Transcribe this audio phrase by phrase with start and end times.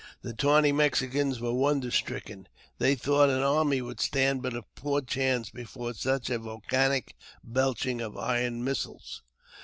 [0.23, 2.47] The tawny Mexicans were wonder stricken:
[2.79, 8.01] they thought an army would stand but a poor chance before such a volcanic belching
[8.01, 9.21] of iron missiles.